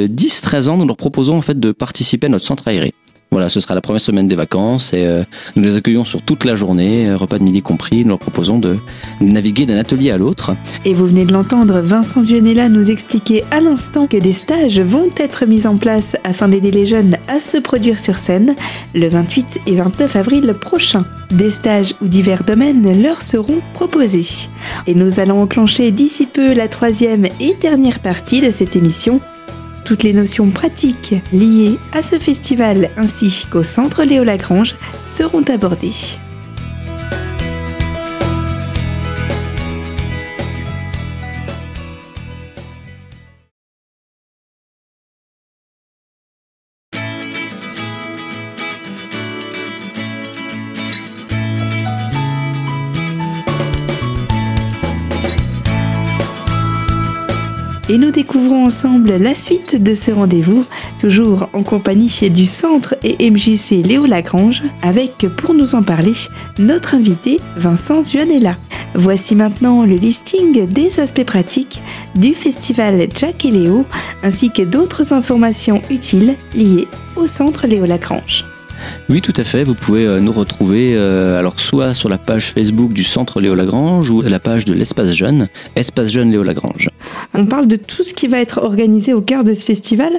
10-13 0.08 0.68
ans, 0.68 0.76
nous 0.76 0.86
leur 0.86 0.96
proposons 0.96 1.36
en 1.36 1.42
fait 1.42 1.58
de 1.58 1.72
participer 1.72 2.26
à 2.26 2.30
notre 2.30 2.44
centre 2.44 2.68
aéré. 2.68 2.92
Voilà, 3.32 3.48
ce 3.48 3.58
sera 3.58 3.74
la 3.74 3.80
première 3.80 4.00
semaine 4.00 4.28
des 4.28 4.36
vacances 4.36 4.92
et 4.92 5.04
euh, 5.04 5.24
nous 5.56 5.62
les 5.64 5.76
accueillons 5.76 6.04
sur 6.04 6.22
toute 6.22 6.44
la 6.44 6.54
journée, 6.54 7.08
euh, 7.08 7.16
repas 7.16 7.38
de 7.38 7.44
midi 7.44 7.60
compris. 7.60 8.02
Nous 8.04 8.10
leur 8.10 8.18
proposons 8.18 8.58
de 8.58 8.76
naviguer 9.20 9.66
d'un 9.66 9.76
atelier 9.76 10.12
à 10.12 10.16
l'autre. 10.16 10.54
Et 10.84 10.94
vous 10.94 11.06
venez 11.06 11.24
de 11.24 11.32
l'entendre, 11.32 11.80
Vincent 11.80 12.20
Zionella 12.20 12.68
nous 12.68 12.90
expliquer 12.90 13.44
à 13.50 13.60
l'instant 13.60 14.06
que 14.06 14.16
des 14.16 14.32
stages 14.32 14.80
vont 14.80 15.10
être 15.16 15.44
mis 15.44 15.66
en 15.66 15.76
place 15.76 16.16
afin 16.22 16.48
d'aider 16.48 16.70
les 16.70 16.86
jeunes 16.86 17.16
à 17.26 17.40
se 17.40 17.58
produire 17.58 17.98
sur 17.98 18.16
scène 18.16 18.54
le 18.94 19.08
28 19.08 19.60
et 19.66 19.74
29 19.74 20.16
avril 20.16 20.54
prochain. 20.54 21.04
Des 21.32 21.50
stages 21.50 21.94
ou 22.00 22.06
divers 22.06 22.44
domaines 22.44 23.02
leur 23.02 23.22
seront 23.22 23.60
proposés. 23.74 24.48
Et 24.86 24.94
nous 24.94 25.18
allons 25.18 25.42
enclencher 25.42 25.90
d'ici 25.90 26.26
peu 26.26 26.54
la 26.54 26.68
troisième 26.68 27.26
et 27.40 27.54
dernière 27.60 27.98
partie 27.98 28.40
de 28.40 28.50
cette 28.50 28.76
émission 28.76 29.20
toutes 29.86 30.02
les 30.02 30.12
notions 30.12 30.50
pratiques 30.50 31.14
liées 31.32 31.78
à 31.92 32.02
ce 32.02 32.18
festival 32.18 32.90
ainsi 32.96 33.46
qu'au 33.50 33.62
centre 33.62 34.02
Léo 34.02 34.24
Lagrange 34.24 34.74
seront 35.06 35.42
abordées. 35.42 35.92
Et 57.88 57.98
nous 57.98 58.10
découvrons 58.10 58.66
ensemble 58.66 59.16
la 59.16 59.34
suite 59.34 59.82
de 59.82 59.94
ce 59.94 60.10
rendez-vous, 60.10 60.64
toujours 60.98 61.48
en 61.52 61.62
compagnie 61.62 62.30
du 62.30 62.46
Centre 62.46 62.96
et 63.02 63.30
MJC 63.30 63.84
Léo 63.84 64.06
Lagrange, 64.06 64.62
avec, 64.82 65.26
pour 65.36 65.54
nous 65.54 65.74
en 65.74 65.82
parler, 65.82 66.12
notre 66.58 66.94
invité 66.94 67.40
Vincent 67.56 68.02
Zuanella. 68.02 68.56
Voici 68.94 69.34
maintenant 69.34 69.84
le 69.84 69.96
listing 69.96 70.66
des 70.66 71.00
aspects 71.00 71.24
pratiques 71.24 71.82
du 72.14 72.34
festival 72.34 73.06
Jack 73.14 73.44
et 73.44 73.50
Léo, 73.50 73.84
ainsi 74.22 74.50
que 74.50 74.62
d'autres 74.62 75.12
informations 75.12 75.82
utiles 75.90 76.34
liées 76.54 76.88
au 77.16 77.26
Centre 77.26 77.66
Léo 77.66 77.84
Lagrange. 77.84 78.44
Oui, 79.08 79.20
tout 79.20 79.32
à 79.36 79.44
fait. 79.44 79.62
Vous 79.62 79.74
pouvez 79.74 80.04
euh, 80.04 80.20
nous 80.20 80.32
retrouver 80.32 80.94
euh, 80.94 81.38
alors 81.38 81.60
soit 81.60 81.94
sur 81.94 82.08
la 82.08 82.18
page 82.18 82.50
Facebook 82.50 82.92
du 82.92 83.04
Centre 83.04 83.40
Léo 83.40 83.54
Lagrange 83.54 84.10
ou 84.10 84.22
la 84.22 84.40
page 84.40 84.64
de 84.64 84.74
l'Espace 84.74 85.12
Jeune, 85.12 85.48
Espace 85.76 86.10
Jeune 86.10 86.30
Léo 86.30 86.42
Lagrange. 86.42 86.90
On 87.34 87.46
parle 87.46 87.68
de 87.68 87.76
tout 87.76 88.02
ce 88.02 88.14
qui 88.14 88.26
va 88.26 88.40
être 88.40 88.58
organisé 88.62 89.12
au 89.12 89.20
cœur 89.20 89.44
de 89.44 89.54
ce 89.54 89.64
festival. 89.64 90.12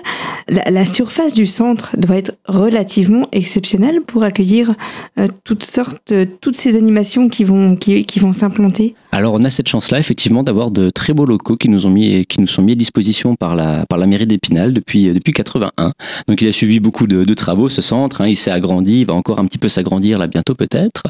La, 0.48 0.86
surface 0.86 1.34
du 1.34 1.46
centre 1.46 1.92
doit 1.98 2.16
être 2.16 2.36
relativement 2.48 3.28
exceptionnelle 3.32 4.02
pour 4.08 4.24
accueillir 4.24 4.74
euh, 5.20 5.28
toutes 5.44 5.64
sortes, 5.64 6.14
toutes 6.40 6.56
ces 6.56 6.78
animations 6.78 7.28
qui 7.28 7.44
vont, 7.44 7.76
qui, 7.76 8.20
vont 8.20 8.32
s'implanter. 8.32 8.96
Alors 9.12 9.34
on 9.34 9.44
a 9.44 9.50
cette 9.50 9.68
chance-là 9.68 10.00
effectivement 10.00 10.44
d'avoir 10.44 10.72
de 10.72 10.90
très 10.90 11.14
beaux 11.14 11.26
locaux 11.26 11.58
qui 11.58 11.70
nous 11.70 11.86
ont 11.86 11.90
mis, 11.90 12.26
qui 12.26 12.40
nous 12.40 12.48
sont 12.48 12.62
mis 12.62 12.72
à 12.72 12.76
disposition 12.76 13.36
par 13.36 13.56
la, 13.56 13.86
par 13.86 13.98
la 13.98 14.06
mairie 14.06 14.28
d'Épinal 14.28 14.72
depuis, 14.72 15.14
depuis 15.14 15.34
81. 15.34 15.92
Donc 16.28 16.42
il 16.42 16.48
a 16.48 16.52
subi 16.52 16.80
beaucoup 16.80 17.08
de, 17.08 17.34
travaux 17.34 17.70
ce 17.70 17.82
centre. 17.82 18.22
Hein. 18.22 18.28
il 18.28 18.36
s'est 18.48 18.52
agrandi, 18.52 19.04
va 19.04 19.14
encore 19.14 19.40
un 19.40 19.46
petit 19.46 19.58
peu 19.58 19.68
s'agrandir 19.68 20.18
là 20.18 20.28
bientôt 20.28 20.56
peut-être. 20.56 21.04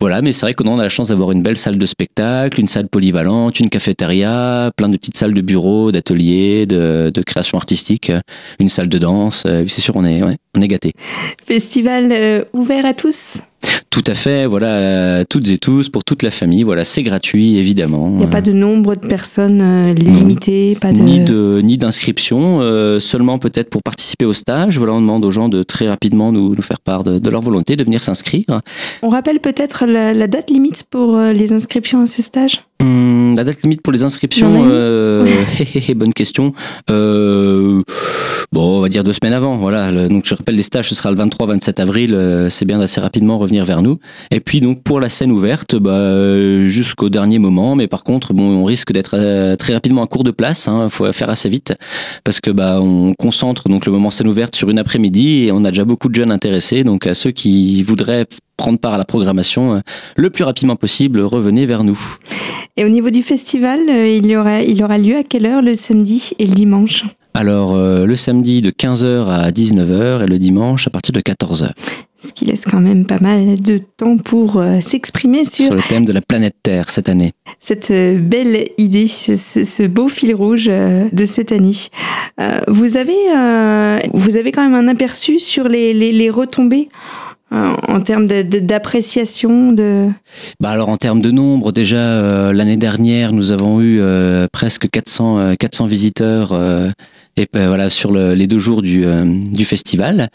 Voilà, 0.00 0.20
mais 0.20 0.32
c'est 0.32 0.46
vrai 0.46 0.54
qu'on 0.54 0.78
a 0.78 0.82
la 0.82 0.88
chance 0.88 1.08
d'avoir 1.08 1.32
une 1.32 1.42
belle 1.42 1.56
salle 1.56 1.78
de 1.78 1.86
spectacle, 1.86 2.60
une 2.60 2.68
salle 2.68 2.88
polyvalente, 2.88 3.60
une 3.60 3.68
cafétéria, 3.68 4.70
plein 4.76 4.88
de 4.88 4.96
petites 4.96 5.16
salles 5.16 5.34
de 5.34 5.40
bureaux, 5.40 5.92
d'ateliers, 5.92 6.66
de, 6.66 7.10
de, 7.14 7.22
création 7.22 7.56
artistique, 7.56 8.10
une 8.58 8.68
salle 8.68 8.88
de 8.88 8.98
danse. 8.98 9.44
Euh, 9.46 9.64
c'est 9.68 9.80
sûr, 9.80 9.94
on 9.96 10.04
est, 10.04 10.22
on 10.56 10.60
est 10.60 10.68
gâté. 10.68 10.92
Festival 11.44 12.10
euh, 12.12 12.44
ouvert 12.52 12.86
à 12.86 12.94
tous? 12.94 13.40
Tout 13.90 14.02
à 14.06 14.14
fait, 14.14 14.46
voilà, 14.46 15.24
toutes 15.26 15.50
et 15.50 15.58
tous, 15.58 15.90
pour 15.90 16.02
toute 16.02 16.22
la 16.22 16.30
famille, 16.30 16.62
voilà, 16.62 16.82
c'est 16.82 17.02
gratuit 17.02 17.58
évidemment. 17.58 18.08
Il 18.08 18.16
n'y 18.16 18.24
a 18.24 18.28
pas 18.28 18.40
de 18.40 18.52
nombre 18.52 18.94
de 18.94 19.06
personnes 19.06 19.60
euh, 19.60 19.92
limitées, 19.92 20.78
pas 20.80 20.92
de... 20.92 21.00
Ni 21.00 21.20
de 21.20 21.60
ni 21.62 21.76
d'inscription, 21.76 22.60
euh, 22.62 23.00
seulement 23.00 23.38
peut-être 23.38 23.68
pour 23.68 23.82
participer 23.82 24.24
au 24.24 24.32
stage. 24.32 24.78
Voilà, 24.78 24.94
on 24.94 25.00
demande 25.02 25.24
aux 25.24 25.30
gens 25.30 25.50
de 25.50 25.62
très 25.62 25.88
rapidement 25.88 26.32
nous, 26.32 26.54
nous 26.54 26.62
faire 26.62 26.80
part 26.80 27.04
de, 27.04 27.30
leur 27.30 27.42
volonté 27.42 27.76
de 27.76 27.84
venir 27.84 28.02
s'inscrire. 28.02 28.46
On 29.02 29.10
rappelle 29.10 29.40
peut-être 29.40 29.84
la, 29.84 30.26
date 30.26 30.50
limite 30.50 30.84
pour 30.88 31.16
euh, 31.16 31.34
les 31.34 31.52
inscriptions 31.52 32.02
à 32.02 32.06
ce 32.06 32.22
stage? 32.22 32.62
Hum, 32.80 33.34
La 33.36 33.44
date 33.44 33.62
limite 33.62 33.82
pour 33.82 33.92
les 33.92 34.04
inscriptions, 34.04 34.50
bonne 35.94 36.14
question. 36.14 36.54
Bon, 38.52 38.78
on 38.78 38.80
va 38.80 38.88
dire 38.88 39.04
deux 39.04 39.12
semaines 39.12 39.34
avant. 39.34 39.56
Voilà, 39.56 40.08
donc 40.08 40.24
je 40.26 40.34
rappelle 40.34 40.56
les 40.56 40.62
stages, 40.62 40.88
ce 40.88 40.94
sera 40.94 41.10
le 41.10 41.16
23-27 41.16 41.80
avril. 41.80 42.46
c'est 42.50 42.64
bien 42.64 42.78
d'assez 42.78 43.00
rapidement 43.00 43.38
revenir 43.38 43.64
vers 43.64 43.82
nous. 43.82 43.98
Et 44.30 44.40
puis 44.40 44.60
donc 44.60 44.82
pour 44.82 45.00
la 45.00 45.08
scène 45.08 45.32
ouverte, 45.32 45.76
bah, 45.76 46.66
jusqu'au 46.66 47.08
dernier 47.08 47.38
moment. 47.38 47.76
Mais 47.76 47.86
par 47.86 48.04
contre, 48.04 48.32
bon, 48.32 48.44
on 48.44 48.64
risque 48.64 48.92
d'être 48.92 49.16
euh, 49.16 49.56
très 49.56 49.74
rapidement 49.74 50.02
à 50.02 50.06
court 50.06 50.24
de 50.24 50.30
place. 50.30 50.66
Il 50.66 50.70
hein, 50.70 50.88
faut 50.88 51.10
faire 51.12 51.30
assez 51.30 51.48
vite 51.48 51.74
parce 52.24 52.40
que 52.40 52.50
bah 52.50 52.80
on 52.80 53.14
concentre 53.14 53.68
donc 53.68 53.86
le 53.86 53.92
moment 53.92 54.10
scène 54.10 54.28
ouverte 54.28 54.56
sur 54.56 54.70
une 54.70 54.78
après-midi 54.78 55.44
et 55.44 55.52
on 55.52 55.64
a 55.64 55.70
déjà 55.70 55.84
beaucoup 55.84 56.08
de 56.08 56.14
jeunes 56.14 56.30
intéressés. 56.30 56.84
Donc 56.84 57.06
à 57.06 57.14
ceux 57.14 57.30
qui 57.30 57.82
voudraient 57.82 58.26
prendre 58.56 58.78
part 58.78 58.94
à 58.94 58.98
la 58.98 59.04
programmation 59.04 59.76
euh, 59.76 59.80
le 60.16 60.30
plus 60.30 60.44
rapidement 60.44 60.76
possible, 60.76 61.20
revenez 61.20 61.66
vers 61.66 61.84
nous. 61.84 62.00
Et 62.76 62.84
au 62.84 62.88
niveau 62.88 63.10
du 63.10 63.22
festival, 63.22 63.80
euh, 63.88 64.08
il 64.08 64.26
y 64.26 64.36
aura, 64.36 64.62
il 64.62 64.82
aura 64.82 64.98
lieu 64.98 65.16
à 65.16 65.22
quelle 65.22 65.46
heure 65.46 65.62
le 65.62 65.74
samedi 65.74 66.32
et 66.38 66.46
le 66.46 66.54
dimanche? 66.54 67.04
Alors, 67.34 67.76
le 67.76 68.16
samedi 68.16 68.60
de 68.60 68.70
15h 68.70 69.28
à 69.28 69.50
19h 69.50 70.24
et 70.24 70.26
le 70.26 70.38
dimanche 70.38 70.86
à 70.86 70.90
partir 70.90 71.12
de 71.12 71.20
14h 71.20 71.72
ce 72.24 72.32
qui 72.32 72.44
laisse 72.44 72.64
quand 72.64 72.80
même 72.80 73.06
pas 73.06 73.18
mal 73.18 73.60
de 73.60 73.78
temps 73.78 74.16
pour 74.16 74.56
euh, 74.56 74.80
s'exprimer 74.80 75.44
sur... 75.44 75.64
Sur 75.64 75.74
le 75.74 75.82
thème 75.82 76.04
de 76.04 76.12
la 76.12 76.20
planète 76.20 76.54
Terre 76.62 76.90
cette 76.90 77.08
année. 77.08 77.32
Cette 77.58 77.90
euh, 77.90 78.18
belle 78.18 78.68
idée, 78.78 79.08
ce, 79.08 79.86
beau 79.86 80.08
fil 80.08 80.34
rouge 80.34 80.68
euh, 80.68 81.08
de 81.12 81.26
cette 81.26 81.52
année. 81.52 81.72
vous, 82.68 82.96
avez, 82.96 83.12
vous 84.12 84.36
avez 84.36 84.52
quand 84.52 84.68
même 84.68 84.74
un 84.74 84.88
aperçu 84.88 85.38
sur 85.38 85.68
les, 85.68 85.94
les, 85.94 86.12
les 86.12 86.30
retombées 86.30 86.88
en 87.50 88.00
termes 88.00 88.26
d'appréciation 88.26 89.72
de, 89.72 90.08
Bah 90.60 90.70
alors 90.70 90.88
en 90.88 90.96
termes 90.96 91.20
de 91.20 91.30
nombre, 91.30 91.70
déjà 91.70 92.52
l'année 92.52 92.78
dernière 92.78 93.32
nous 93.32 93.52
avons 93.52 93.82
eu 93.82 94.00
presque 94.52 94.88
400 94.88 95.56
400 95.58 95.86
visiteurs 95.86 96.58
et 97.36 97.48
ben, 97.52 97.68
voilà 97.68 97.88
sur 97.88 98.12
le, 98.12 98.34
les 98.34 98.46
deux 98.46 98.58
jours 98.58 98.82
du, 98.82 99.06
euh, 99.06 99.24
du 99.24 99.64
festival. 99.64 100.28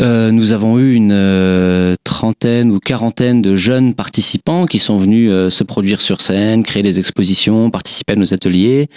Euh, 0.00 0.30
nous 0.30 0.52
avons 0.52 0.78
eu 0.78 0.94
une 0.94 1.12
euh, 1.12 1.94
trentaine 2.02 2.70
ou 2.72 2.78
quarantaine 2.78 3.42
de 3.42 3.56
jeunes 3.56 3.94
participants 3.94 4.66
qui 4.66 4.78
sont 4.78 4.96
venus 4.96 5.30
se 5.30 5.64
produire 5.64 6.00
sur 6.00 6.20
scène, 6.20 6.62
créer 6.64 6.82
des 6.82 6.98
expositions, 6.98 7.70
participer 7.70 8.14
à 8.14 8.16
nos 8.16 8.34
ateliers. 8.34 8.88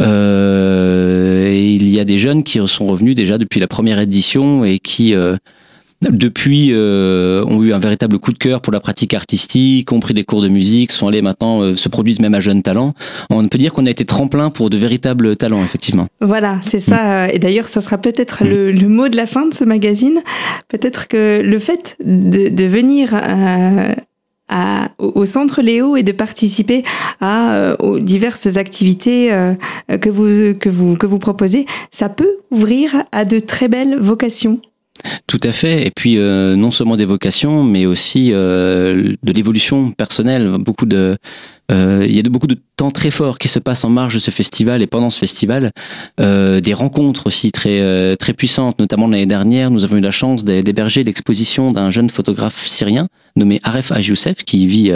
et 0.00 1.74
il 1.74 1.88
y 1.88 2.00
a 2.00 2.04
des 2.04 2.18
jeunes 2.18 2.42
qui 2.42 2.58
sont 2.66 2.86
revenus 2.86 3.14
déjà 3.14 3.38
depuis 3.38 3.60
la 3.60 3.68
première 3.68 4.00
édition 4.00 4.64
et 4.64 4.78
qui 4.78 5.14
depuis, 6.00 6.70
euh, 6.72 7.44
ont 7.44 7.62
eu 7.62 7.72
un 7.72 7.78
véritable 7.78 8.18
coup 8.18 8.32
de 8.32 8.38
cœur 8.38 8.60
pour 8.60 8.72
la 8.72 8.80
pratique 8.80 9.14
artistique, 9.14 9.92
ont 9.92 10.00
pris 10.00 10.14
des 10.14 10.24
cours 10.24 10.40
de 10.40 10.48
musique, 10.48 10.92
sont 10.92 11.08
allés 11.08 11.22
maintenant, 11.22 11.60
euh, 11.60 11.76
se 11.76 11.88
produisent 11.88 12.20
même 12.20 12.34
à 12.34 12.40
jeunes 12.40 12.62
talents. 12.62 12.94
On 13.28 13.46
peut 13.48 13.58
dire 13.58 13.72
qu'on 13.72 13.86
a 13.86 13.90
été 13.90 14.04
tremplin 14.04 14.50
pour 14.50 14.70
de 14.70 14.78
véritables 14.78 15.36
talents, 15.36 15.62
effectivement. 15.62 16.06
Voilà, 16.20 16.58
c'est 16.62 16.80
ça. 16.80 17.30
Et 17.30 17.38
d'ailleurs, 17.38 17.68
ça 17.68 17.80
sera 17.80 17.98
peut-être 17.98 18.44
le, 18.44 18.72
le, 18.72 18.88
mot 18.88 19.08
de 19.08 19.16
la 19.16 19.26
fin 19.26 19.46
de 19.46 19.54
ce 19.54 19.64
magazine. 19.64 20.20
Peut-être 20.68 21.06
que 21.06 21.42
le 21.44 21.58
fait 21.58 21.96
de, 22.04 22.48
de 22.48 22.64
venir 22.64 23.14
à, 23.14 23.94
à, 24.50 24.88
au 24.98 25.24
centre 25.24 25.62
Léo 25.62 25.96
et 25.96 26.02
de 26.02 26.12
participer 26.12 26.82
à 27.20 27.54
euh, 27.54 27.76
aux 27.78 27.98
diverses 28.00 28.56
activités 28.56 29.32
euh, 29.32 29.54
que 30.00 30.10
vous 30.10 30.54
que 30.58 30.68
vous 30.68 30.96
que 30.96 31.06
vous 31.06 31.18
proposez, 31.18 31.66
ça 31.90 32.08
peut 32.08 32.36
ouvrir 32.50 33.04
à 33.12 33.24
de 33.24 33.38
très 33.38 33.68
belles 33.68 33.96
vocations 33.98 34.60
Tout 35.26 35.40
à 35.42 35.52
fait. 35.52 35.86
Et 35.86 35.90
puis 35.90 36.16
non 36.16 36.70
seulement 36.70 36.96
des 36.96 37.04
vocations, 37.04 37.64
mais 37.64 37.86
aussi 37.86 38.30
de 38.30 39.32
l'évolution 39.32 39.92
personnelle. 39.92 40.56
Beaucoup 40.58 40.86
de 40.86 41.16
euh, 41.70 42.04
il 42.08 42.14
y 42.14 42.18
a 42.18 42.22
beaucoup 42.22 42.46
de 42.46 42.56
temps 42.76 42.90
très 42.90 43.10
forts 43.10 43.38
qui 43.38 43.48
se 43.48 43.58
passent 43.58 43.84
en 43.84 43.90
marge 43.90 44.14
de 44.14 44.18
ce 44.18 44.30
festival 44.30 44.82
et 44.82 44.86
pendant 44.86 45.10
ce 45.10 45.18
festival, 45.18 45.70
euh, 46.20 46.60
des 46.60 46.74
rencontres 46.74 47.26
aussi 47.26 47.52
très 47.52 47.80
euh, 47.80 48.16
très 48.16 48.32
puissantes. 48.32 48.78
Notamment 48.78 49.06
l'année 49.06 49.26
dernière, 49.26 49.70
nous 49.70 49.84
avons 49.84 49.96
eu 49.96 50.00
la 50.00 50.10
chance 50.10 50.44
d'héberger 50.44 51.04
l'exposition 51.04 51.70
d'un 51.70 51.90
jeune 51.90 52.10
photographe 52.10 52.66
syrien 52.66 53.06
nommé 53.36 53.60
Aref 53.62 53.92
Youssef 54.00 54.42
qui 54.44 54.66
vit 54.66 54.92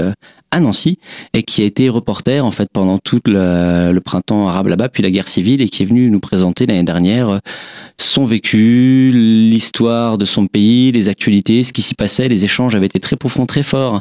à 0.55 0.61
Nancy 0.61 0.99
et 1.33 1.43
qui 1.43 1.63
a 1.63 1.65
été 1.65 1.89
reporter 1.89 2.45
en 2.45 2.53
fait 2.53 2.69
pendant 2.73 2.99
tout 2.99 3.21
le, 3.27 3.99
printemps 4.05 4.49
arabe 4.49 4.69
là-bas, 4.69 4.89
puis 4.89 5.03
la 5.03 5.11
guerre 5.11 5.29
civile 5.29 5.61
et 5.63 5.69
qui 5.69 5.83
est 5.83 5.87
venu 5.87 6.11
nous 6.11 6.21
présenter 6.21 6.67
l'année 6.67 6.85
dernière 6.85 7.41
son 7.97 8.25
vécu, 8.25 9.11
l'histoire 9.13 10.19
de 10.19 10.25
son 10.25 10.47
pays, 10.47 10.93
les 10.93 11.09
actualités, 11.09 11.63
ce 11.63 11.73
qui 11.73 11.83
s'y 11.83 11.95
passait. 11.95 12.29
Les 12.29 12.45
échanges 12.45 12.75
avaient 12.75 12.87
été 12.87 12.99
très 12.99 13.17
profonds, 13.17 13.47
très 13.47 13.63
forts. 13.63 14.01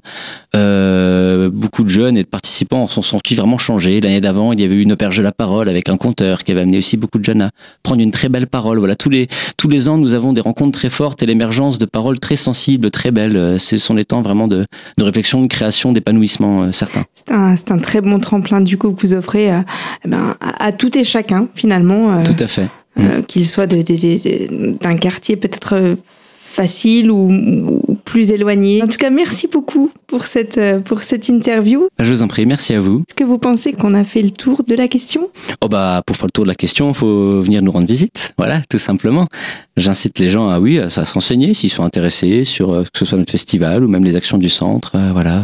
Euh, 0.56 1.50
beaucoup 1.50 1.84
de 1.84 1.90
jeunes 1.90 2.18
et 2.18 2.24
de 2.24 2.28
participants 2.28 2.88
sont 2.88 3.02
sentis 3.02 3.36
vraiment 3.36 3.58
changés. 3.58 4.02
L'année 4.02 4.22
d'avant, 4.22 4.52
il 4.52 4.60
y 4.60 4.64
avait 4.64 4.76
eu 4.76 4.82
une 4.82 4.94
auberge 4.94 5.18
de 5.18 5.24
la 5.24 5.32
parole 5.32 5.70
avec 5.70 5.90
un 5.90 5.98
conteur 5.98 6.44
qui 6.44 6.52
avait 6.52 6.62
amené 6.62 6.80
aussi 6.80 6.98
beaucoup 6.98 7.20
de 7.20 7.24
jeunes 7.24 7.42
à 7.42 7.52
prendre 7.84 8.02
une 8.02 8.12
très 8.12 8.30
belle 8.30 8.48
parole. 8.48 8.80
Voilà, 8.80 8.96
tous 8.96 9.10
les 9.10 9.28
tous 9.58 9.70
les 9.70 9.90
ans, 9.90 9.98
nous 9.98 10.14
avons 10.14 10.34
des 10.34 10.42
rencontres 10.42 10.78
très 10.78 10.90
fortes 10.90 11.22
et 11.24 11.26
l'émergence 11.26 11.78
de 11.78 11.86
paroles 11.86 12.20
très 12.20 12.36
sensibles, 12.36 12.90
très 12.90 13.12
belles. 13.12 13.60
Ce 13.60 13.78
sont 13.78 13.94
les 13.94 14.06
temps 14.06 14.22
vraiment 14.22 14.48
de, 14.48 14.66
de 14.98 15.04
réflexion, 15.04 15.42
de 15.42 15.48
création, 15.48 15.92
d'épanouissement 15.92 16.43
euh. 16.44 16.72
C'est 16.72 17.32
un, 17.32 17.56
un, 17.70 17.80
très 17.80 18.02
bon 18.02 18.20
tremplin 18.20 18.62
du 18.62 18.78
coup 18.78 18.92
que 18.92 19.02
vous 19.02 19.14
offrez 19.14 19.50
à, 19.50 19.66
eh 20.06 20.10
ben, 20.10 20.36
à, 20.40 20.72
tout 20.72 20.98
et 20.98 21.04
chacun 21.04 21.48
finalement. 21.56 22.14
Euh, 22.14 22.24
tout 22.24 22.44
à 22.44 22.48
fait. 22.48 22.68
Qu'il 23.28 23.48
soit 23.48 23.66
d'un 23.66 24.98
quartier 24.98 25.36
peut-être 25.36 25.98
facile 26.54 27.10
ou, 27.12 27.82
plus 28.06 28.32
éloigné. 28.32 28.84
En 28.84 28.88
tout 28.88 28.98
cas, 28.98 29.10
merci 29.10 29.48
beaucoup 29.48 29.92
pour 30.08 30.26
cette, 30.26 30.58
euh, 30.58 30.80
pour 30.80 31.02
cette 31.02 31.28
interview. 31.28 31.88
Je 32.00 32.14
vous 32.14 32.22
en 32.22 32.28
prie, 32.28 32.46
merci 32.46 32.74
à 32.74 32.80
vous. 32.80 33.00
Est-ce 33.00 33.16
que 33.16 33.24
vous 33.24 33.40
pensez 33.40 33.74
qu'on 33.74 33.94
a 33.96 34.04
fait 34.04 34.22
le 34.22 34.30
tour 34.30 34.64
de 34.64 34.76
la 34.76 34.88
question? 34.88 35.30
Oh 35.62 35.68
bah 35.68 36.04
pour 36.06 36.16
faire 36.16 36.28
le 36.28 36.32
tour 36.32 36.46
de 36.46 36.50
la 36.50 36.56
question, 36.56 36.90
il 36.90 36.96
faut 36.96 37.42
venir 37.42 37.62
nous 37.64 37.72
rendre 37.72 37.88
visite. 37.88 38.34
Voilà, 38.38 38.62
tout 38.70 38.78
simplement. 38.78 39.28
J'incite 39.78 40.20
les 40.20 40.30
gens 40.30 40.50
à 40.50 40.60
oui, 40.60 40.78
à, 40.80 40.90
se 40.90 41.14
renseigner 41.14 41.54
s'ils 41.56 41.72
sont 41.72 41.84
intéressés 41.84 42.44
sur 42.44 42.72
euh, 42.72 42.84
que 42.84 43.00
ce 43.00 43.06
soit 43.06 43.18
notre 43.18 43.32
festival 43.32 43.84
ou 43.84 43.88
même 43.88 44.04
les 44.04 44.16
actions 44.16 44.38
du 44.38 44.50
centre. 44.50 44.92
Euh, 44.96 45.12
voilà. 45.12 45.42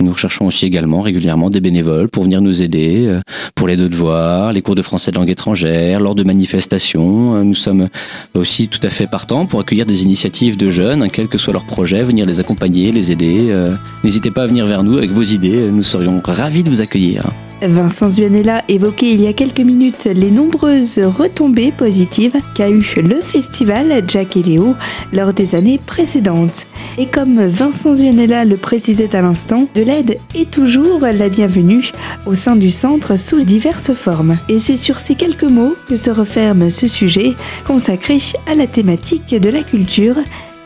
Nous 0.00 0.10
recherchons 0.10 0.46
aussi 0.46 0.66
également 0.66 1.02
régulièrement 1.02 1.50
des 1.50 1.60
bénévoles 1.60 2.08
pour 2.08 2.24
venir 2.24 2.40
nous 2.40 2.62
aider 2.62 3.06
euh, 3.06 3.20
pour 3.54 3.68
les 3.68 3.76
deux 3.76 3.88
devoirs, 3.88 4.52
les 4.52 4.60
cours 4.60 4.74
de 4.74 4.82
français 4.82 5.12
de 5.12 5.16
langue 5.16 5.30
étrangère, 5.30 6.00
lors 6.00 6.16
de 6.16 6.24
manifestations. 6.24 7.36
Euh, 7.36 7.44
nous 7.44 7.54
sommes 7.54 7.88
aussi 8.34 8.66
tout 8.66 8.80
à 8.82 8.90
fait 8.90 9.06
partants 9.06 9.46
pour 9.46 9.60
accueillir 9.60 9.86
des 9.86 10.02
initiatives 10.02 10.56
de 10.56 10.72
jeunes, 10.72 11.04
hein, 11.04 11.08
quel 11.12 11.28
que 11.28 11.38
soit 11.38 11.52
leur 11.52 11.64
projet, 11.64 12.02
venir 12.02 12.26
les 12.26 12.40
accompagner, 12.40 12.90
les 12.90 13.12
aider. 13.12 13.46
Euh. 13.50 13.76
N'hésitez 14.02 14.32
pas 14.32 14.42
à 14.42 14.46
venir 14.48 14.66
vers 14.66 14.82
nous 14.82 14.98
avec 14.98 15.12
vos 15.12 15.22
idées, 15.22 15.70
nous 15.70 15.84
serions 15.84 16.20
ravis 16.24 16.64
de 16.64 16.70
vous 16.70 16.80
accueillir. 16.80 17.22
Vincent 17.62 18.08
Zuanella 18.08 18.62
évoquait 18.68 19.12
il 19.12 19.20
y 19.22 19.26
a 19.26 19.32
quelques 19.32 19.60
minutes 19.60 20.04
les 20.04 20.30
nombreuses 20.30 20.98
retombées 20.98 21.72
positives 21.72 22.36
qu'a 22.54 22.68
eu 22.68 22.84
le 23.02 23.20
festival 23.20 24.04
Jack 24.06 24.36
et 24.36 24.42
Léo 24.42 24.74
lors 25.12 25.32
des 25.32 25.54
années 25.54 25.78
précédentes. 25.78 26.66
Et 26.98 27.06
comme 27.06 27.44
Vincent 27.46 27.94
Zuanella 27.94 28.44
le 28.44 28.56
précisait 28.56 29.14
à 29.16 29.22
l'instant, 29.22 29.68
de 29.74 29.82
l'aide 29.82 30.18
est 30.34 30.50
toujours 30.50 31.00
la 31.00 31.28
bienvenue 31.28 31.90
au 32.26 32.34
sein 32.34 32.56
du 32.56 32.70
centre 32.70 33.18
sous 33.18 33.42
diverses 33.44 33.92
formes. 33.92 34.38
Et 34.48 34.58
c'est 34.58 34.76
sur 34.76 34.98
ces 34.98 35.14
quelques 35.14 35.44
mots 35.44 35.74
que 35.88 35.96
se 35.96 36.10
referme 36.10 36.70
ce 36.70 36.86
sujet 36.86 37.34
consacré 37.66 38.18
à 38.46 38.54
la 38.54 38.66
thématique 38.66 39.34
de 39.34 39.48
la 39.48 39.62
culture 39.62 40.16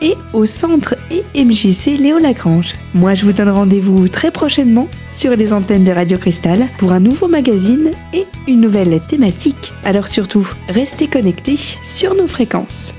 et 0.01 0.15
au 0.33 0.45
centre 0.45 0.95
et 1.11 1.23
MJC 1.43 1.97
Léo 1.99 2.17
Lagrange. 2.17 2.75
Moi, 2.93 3.15
je 3.15 3.25
vous 3.25 3.33
donne 3.33 3.49
rendez-vous 3.49 4.07
très 4.07 4.31
prochainement 4.31 4.87
sur 5.09 5.35
les 5.35 5.53
antennes 5.53 5.83
de 5.83 5.91
Radio 5.91 6.17
Cristal 6.17 6.67
pour 6.77 6.93
un 6.93 6.99
nouveau 6.99 7.27
magazine 7.27 7.91
et 8.13 8.25
une 8.47 8.61
nouvelle 8.61 8.99
thématique. 9.07 9.73
Alors 9.83 10.07
surtout, 10.07 10.47
restez 10.67 11.07
connectés 11.07 11.57
sur 11.57 12.15
nos 12.15 12.27
fréquences. 12.27 12.93